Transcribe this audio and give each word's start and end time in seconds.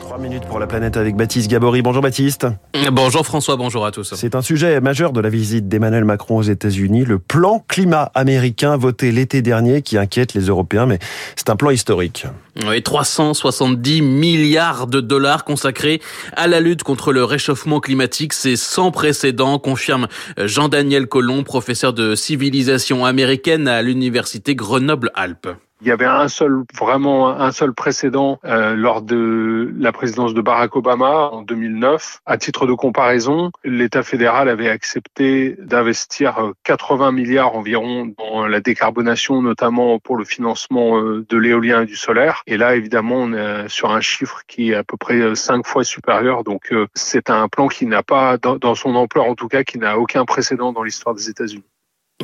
Trois 0.00 0.18
minutes 0.18 0.44
pour 0.46 0.58
la 0.58 0.66
planète 0.66 0.96
avec 0.96 1.16
Baptiste 1.16 1.50
Gabory. 1.50 1.82
Bonjour 1.82 2.02
Baptiste. 2.02 2.46
Bonjour 2.92 3.24
François, 3.24 3.56
bonjour 3.56 3.84
à 3.86 3.90
tous. 3.90 4.14
C'est 4.14 4.34
un 4.34 4.42
sujet 4.42 4.80
majeur 4.80 5.12
de 5.12 5.20
la 5.20 5.28
visite 5.28 5.68
d'Emmanuel 5.68 6.04
Macron 6.04 6.36
aux 6.36 6.42
États-Unis, 6.42 7.04
le 7.04 7.18
plan 7.18 7.64
climat 7.66 8.10
américain 8.14 8.76
voté 8.76 9.10
l'été 9.10 9.42
dernier 9.42 9.82
qui 9.82 9.98
inquiète 9.98 10.34
les 10.34 10.42
Européens, 10.42 10.86
mais 10.86 10.98
c'est 11.34 11.50
un 11.50 11.56
plan 11.56 11.70
historique. 11.70 12.26
Oui, 12.68 12.82
370 12.82 14.02
milliards 14.02 14.86
de 14.86 15.00
dollars 15.00 15.44
consacrés 15.44 16.00
à 16.36 16.46
la 16.46 16.60
lutte 16.60 16.82
contre 16.82 17.12
le 17.12 17.24
réchauffement 17.24 17.80
climatique, 17.80 18.32
c'est 18.32 18.56
sans 18.56 18.90
précédent, 18.90 19.58
confirme 19.58 20.06
Jean-Daniel 20.38 21.06
Colomb, 21.06 21.42
professeur 21.42 21.92
de 21.92 22.14
civilisation 22.14 23.04
américaine 23.04 23.66
à 23.66 23.82
l'université 23.82 24.54
Grenoble-Alpes. 24.54 25.48
Il 25.82 25.88
y 25.88 25.90
avait 25.90 26.06
un 26.06 26.28
seul, 26.28 26.62
vraiment 26.74 27.28
un 27.28 27.52
seul 27.52 27.74
précédent 27.74 28.40
euh, 28.46 28.74
lors 28.74 29.02
de 29.02 29.74
la 29.78 29.92
présidence 29.92 30.32
de 30.32 30.40
Barack 30.40 30.74
Obama 30.74 31.28
en 31.32 31.42
2009. 31.42 32.22
À 32.24 32.38
titre 32.38 32.66
de 32.66 32.72
comparaison, 32.72 33.50
l'État 33.62 34.02
fédéral 34.02 34.48
avait 34.48 34.70
accepté 34.70 35.54
d'investir 35.58 36.52
80 36.64 37.12
milliards 37.12 37.54
environ 37.54 38.10
dans 38.18 38.46
la 38.46 38.60
décarbonation, 38.60 39.42
notamment 39.42 39.98
pour 39.98 40.16
le 40.16 40.24
financement 40.24 40.98
euh, 40.98 41.26
de 41.28 41.36
l'éolien 41.36 41.82
et 41.82 41.86
du 41.86 41.96
solaire. 41.96 42.42
Et 42.46 42.56
là, 42.56 42.74
évidemment, 42.74 43.16
on 43.16 43.34
est 43.34 43.68
sur 43.68 43.90
un 43.90 44.00
chiffre 44.00 44.42
qui 44.46 44.70
est 44.70 44.74
à 44.74 44.84
peu 44.84 44.96
près 44.96 45.34
cinq 45.34 45.66
fois 45.66 45.84
supérieur. 45.84 46.42
Donc, 46.42 46.72
euh, 46.72 46.86
c'est 46.94 47.28
un 47.28 47.48
plan 47.48 47.68
qui 47.68 47.84
n'a 47.84 48.02
pas, 48.02 48.38
dans 48.38 48.74
son 48.74 48.94
ampleur 48.94 49.26
en 49.26 49.34
tout 49.34 49.48
cas, 49.48 49.62
qui 49.62 49.78
n'a 49.78 49.98
aucun 49.98 50.24
précédent 50.24 50.72
dans 50.72 50.82
l'histoire 50.82 51.14
des 51.14 51.28
États-Unis. 51.28 51.64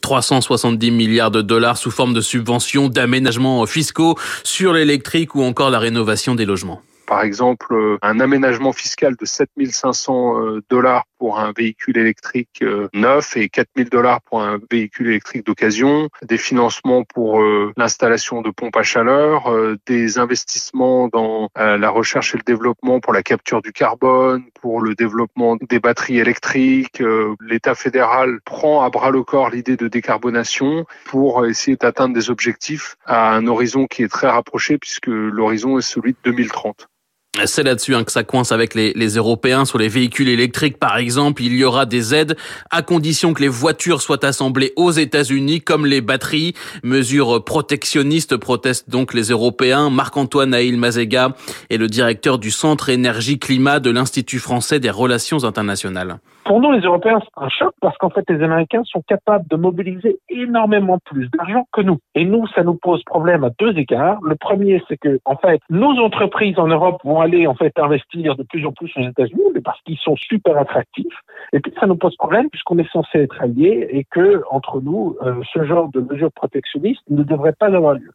370 0.00 0.90
milliards 0.90 1.30
de 1.30 1.42
dollars 1.42 1.76
sous 1.76 1.90
forme 1.90 2.14
de 2.14 2.20
subventions, 2.20 2.88
d'aménagements 2.88 3.66
fiscaux 3.66 4.16
sur 4.44 4.72
l'électrique 4.72 5.34
ou 5.34 5.42
encore 5.42 5.70
la 5.70 5.78
rénovation 5.78 6.34
des 6.34 6.44
logements 6.44 6.82
par 7.10 7.24
exemple 7.24 7.74
euh, 7.74 7.98
un 8.02 8.20
aménagement 8.20 8.72
fiscal 8.72 9.16
de 9.16 9.24
7500 9.24 10.38
euh, 10.38 10.62
dollars 10.70 11.06
pour 11.18 11.40
un 11.40 11.50
véhicule 11.50 11.98
électrique 11.98 12.62
euh, 12.62 12.88
neuf 12.94 13.36
et 13.36 13.48
4000 13.48 13.88
dollars 13.88 14.22
pour 14.22 14.40
un 14.40 14.60
véhicule 14.70 15.08
électrique 15.08 15.44
d'occasion, 15.44 16.08
des 16.22 16.38
financements 16.38 17.02
pour 17.02 17.42
l'installation 17.76 18.42
de 18.42 18.50
pompes 18.50 18.76
à 18.76 18.84
chaleur, 18.84 19.52
des 19.86 20.18
investissements 20.18 21.08
dans 21.08 21.48
la 21.56 21.90
recherche 21.90 22.34
et 22.34 22.38
le 22.38 22.44
développement 22.44 23.00
pour 23.00 23.12
la 23.12 23.22
capture 23.22 23.60
du 23.60 23.72
carbone, 23.72 24.44
pour 24.60 24.80
le 24.80 24.94
développement 24.94 25.56
des 25.56 25.80
batteries 25.80 26.18
électriques. 26.18 27.02
L'État 27.40 27.74
fédéral 27.74 28.38
prend 28.44 28.82
à 28.82 28.90
bras 28.90 29.10
le 29.10 29.22
corps 29.22 29.50
l'idée 29.50 29.76
de 29.76 29.88
décarbonation 29.88 30.86
pour 31.04 31.46
essayer 31.46 31.76
d'atteindre 31.76 32.14
des 32.14 32.30
objectifs 32.30 32.96
à 33.04 33.34
un 33.34 33.46
horizon 33.46 33.86
qui 33.86 34.02
est 34.02 34.08
très 34.08 34.28
rapproché 34.28 34.78
puisque 34.78 35.08
l'horizon 35.08 35.78
est 35.78 35.82
celui 35.82 36.12
de 36.12 36.18
2030. 36.24 36.88
C'est 37.44 37.62
là-dessus 37.62 37.94
hein, 37.94 38.02
que 38.02 38.10
ça 38.10 38.24
coince 38.24 38.50
avec 38.50 38.74
les, 38.74 38.92
les, 38.94 39.14
Européens 39.14 39.64
sur 39.64 39.78
les 39.78 39.86
véhicules 39.86 40.28
électriques, 40.28 40.78
par 40.78 40.98
exemple. 40.98 41.42
Il 41.42 41.54
y 41.54 41.62
aura 41.62 41.86
des 41.86 42.12
aides 42.12 42.36
à 42.72 42.82
condition 42.82 43.34
que 43.34 43.40
les 43.40 43.48
voitures 43.48 44.02
soient 44.02 44.24
assemblées 44.24 44.72
aux 44.74 44.90
États-Unis, 44.90 45.60
comme 45.60 45.86
les 45.86 46.00
batteries. 46.00 46.54
Mesure 46.82 47.44
protectionniste 47.44 48.36
protestent 48.36 48.90
donc 48.90 49.14
les 49.14 49.28
Européens. 49.30 49.90
Marc-Antoine 49.90 50.54
Aïl 50.54 50.76
Mazega 50.76 51.28
est 51.70 51.76
le 51.76 51.86
directeur 51.86 52.40
du 52.40 52.50
Centre 52.50 52.88
énergie 52.88 53.38
climat 53.38 53.78
de 53.78 53.90
l'Institut 53.90 54.40
français 54.40 54.80
des 54.80 54.90
relations 54.90 55.44
internationales. 55.44 56.18
Pour 56.44 56.60
nous, 56.60 56.72
les 56.72 56.80
Européens, 56.80 57.20
c'est 57.22 57.44
un 57.44 57.48
choc 57.48 57.72
parce 57.80 57.96
qu'en 57.98 58.10
fait, 58.10 58.24
les 58.28 58.42
Américains 58.42 58.82
sont 58.84 59.02
capables 59.06 59.46
de 59.48 59.56
mobiliser 59.56 60.18
énormément 60.30 60.98
plus 61.04 61.28
d'argent 61.30 61.66
que 61.72 61.80
nous. 61.80 61.98
Et 62.16 62.24
nous, 62.24 62.46
ça 62.48 62.64
nous 62.64 62.74
pose 62.74 63.04
problème 63.04 63.44
à 63.44 63.50
deux 63.58 63.76
égards. 63.78 64.18
Le 64.22 64.34
premier, 64.34 64.82
c'est 64.88 64.96
que, 64.96 65.20
en 65.26 65.36
fait, 65.36 65.60
nos 65.70 65.92
entreprises 66.02 66.58
en 66.58 66.66
Europe 66.66 67.00
vont 67.04 67.19
aller, 67.20 67.46
en 67.46 67.54
fait, 67.54 67.72
investir 67.78 68.36
de 68.36 68.42
plus 68.42 68.66
en 68.66 68.72
plus 68.72 68.90
aux 68.96 69.08
États-Unis, 69.08 69.42
mais 69.54 69.60
parce 69.60 69.80
qu'ils 69.82 69.98
sont 69.98 70.16
super 70.16 70.56
attractifs. 70.58 71.06
Et 71.52 71.60
puis, 71.60 71.72
ça 71.78 71.86
nous 71.86 71.96
pose 71.96 72.16
problème 72.16 72.48
puisqu'on 72.50 72.78
est 72.78 72.90
censé 72.90 73.18
être 73.18 73.40
alliés 73.40 73.88
et 73.90 74.04
que, 74.04 74.42
entre 74.50 74.80
nous, 74.80 75.16
euh, 75.22 75.40
ce 75.52 75.64
genre 75.64 75.90
de 75.90 76.00
mesures 76.00 76.32
protectionnistes 76.32 77.02
ne 77.08 77.22
devrait 77.22 77.54
pas 77.58 77.66
avoir 77.66 77.94
lieu. 77.94 78.10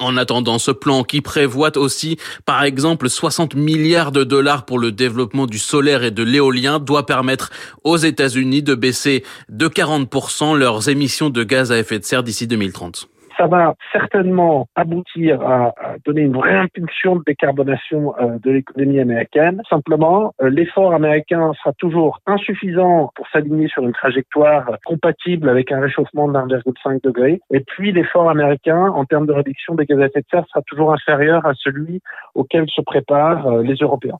En 0.00 0.16
attendant, 0.16 0.58
ce 0.58 0.70
plan 0.70 1.04
qui 1.04 1.20
prévoit 1.20 1.76
aussi, 1.76 2.18
par 2.46 2.64
exemple, 2.64 3.08
60 3.10 3.54
milliards 3.54 4.10
de 4.10 4.24
dollars 4.24 4.64
pour 4.64 4.78
le 4.78 4.90
développement 4.90 5.46
du 5.46 5.58
solaire 5.58 6.02
et 6.02 6.10
de 6.10 6.22
l'éolien 6.22 6.80
doit 6.80 7.04
permettre 7.04 7.50
aux 7.84 7.98
États-Unis 7.98 8.62
de 8.62 8.74
baisser 8.74 9.22
de 9.48 9.68
40% 9.68 10.56
leurs 10.56 10.88
émissions 10.88 11.28
de 11.28 11.44
gaz 11.44 11.70
à 11.70 11.78
effet 11.78 11.98
de 11.98 12.04
serre 12.04 12.22
d'ici 12.22 12.46
2030 12.46 13.08
ça 13.42 13.48
va 13.48 13.74
certainement 13.90 14.68
aboutir 14.76 15.42
à, 15.42 15.74
donner 16.06 16.20
une 16.20 16.34
vraie 16.34 16.54
impulsion 16.54 17.16
de 17.16 17.22
décarbonation 17.26 18.14
euh, 18.20 18.38
de 18.38 18.52
l'économie 18.52 19.00
américaine. 19.00 19.60
Simplement, 19.68 20.32
euh, 20.40 20.48
l'effort 20.48 20.94
américain 20.94 21.50
sera 21.58 21.72
toujours 21.72 22.20
insuffisant 22.26 23.10
pour 23.16 23.26
s'aligner 23.32 23.66
sur 23.66 23.82
une 23.82 23.92
trajectoire 23.92 24.78
compatible 24.84 25.48
avec 25.48 25.72
un 25.72 25.80
réchauffement 25.80 26.28
de 26.28 26.38
1,5 26.38 27.02
degré. 27.02 27.40
Et 27.52 27.60
puis, 27.60 27.90
l'effort 27.90 28.30
américain, 28.30 28.86
en 28.86 29.04
termes 29.06 29.26
de 29.26 29.32
réduction 29.32 29.74
des 29.74 29.86
gaz 29.86 29.98
à 29.98 30.06
effet 30.06 30.20
de 30.20 30.26
serre, 30.30 30.46
sera 30.48 30.62
toujours 30.68 30.92
inférieur 30.92 31.44
à 31.44 31.54
celui 31.54 32.00
auquel 32.36 32.66
se 32.68 32.80
préparent 32.80 33.48
euh, 33.48 33.62
les 33.62 33.74
Européens 33.74 34.18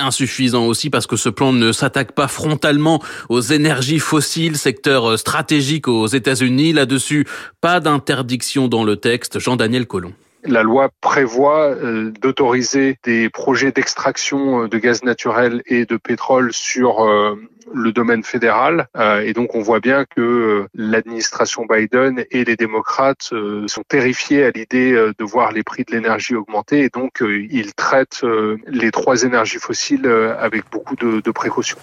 insuffisant 0.00 0.66
aussi 0.66 0.90
parce 0.90 1.06
que 1.06 1.16
ce 1.16 1.28
plan 1.28 1.52
ne 1.52 1.72
s'attaque 1.72 2.12
pas 2.12 2.28
frontalement 2.28 3.02
aux 3.28 3.40
énergies 3.40 3.98
fossiles, 3.98 4.56
secteur 4.56 5.18
stratégique 5.18 5.88
aux 5.88 6.06
États-Unis. 6.06 6.72
Là-dessus, 6.72 7.26
pas 7.60 7.80
d'interdiction 7.80 8.68
dans 8.68 8.84
le 8.84 8.96
texte. 8.96 9.38
Jean-Daniel 9.38 9.86
Colomb. 9.86 10.12
La 10.44 10.62
loi 10.62 10.88
prévoit 11.02 11.68
euh, 11.68 12.12
d'autoriser 12.22 12.98
des 13.04 13.28
projets 13.28 13.72
d'extraction 13.72 14.64
euh, 14.64 14.68
de 14.68 14.78
gaz 14.78 15.02
naturel 15.04 15.62
et 15.66 15.84
de 15.84 15.96
pétrole 15.98 16.50
sur 16.52 17.04
euh, 17.04 17.34
le 17.72 17.92
domaine 17.92 18.22
fédéral. 18.22 18.88
et 19.24 19.32
donc 19.32 19.54
on 19.54 19.60
voit 19.60 19.80
bien 19.80 20.04
que 20.04 20.66
l'administration 20.74 21.66
Biden 21.68 22.24
et 22.30 22.44
les 22.44 22.56
démocrates 22.56 23.32
sont 23.66 23.82
terrifiés 23.88 24.44
à 24.44 24.50
l'idée 24.50 24.92
de 24.92 25.24
voir 25.24 25.52
les 25.52 25.62
prix 25.62 25.84
de 25.84 25.92
l'énergie 25.92 26.34
augmenter. 26.34 26.80
Et 26.84 26.88
donc 26.88 27.22
ils 27.22 27.74
traitent 27.74 28.24
les 28.66 28.90
trois 28.90 29.22
énergies 29.22 29.58
fossiles 29.58 30.06
avec 30.38 30.64
beaucoup 30.70 30.96
de, 30.96 31.20
de 31.20 31.30
précautions. 31.30 31.78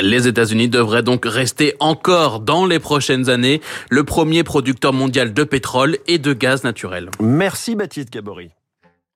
Les 0.00 0.28
États-Unis 0.28 0.68
devraient 0.68 1.02
donc 1.02 1.24
rester 1.24 1.74
encore 1.80 2.40
dans 2.40 2.66
les 2.66 2.78
prochaines 2.78 3.30
années 3.30 3.60
le 3.90 4.04
premier 4.04 4.44
producteur 4.44 4.92
mondial 4.92 5.32
de 5.32 5.44
pétrole 5.44 5.98
et 6.06 6.18
de 6.18 6.32
gaz 6.32 6.64
naturel. 6.64 7.10
Merci 7.20 7.74
Baptiste 7.74 8.12
Gabory. 8.12 8.50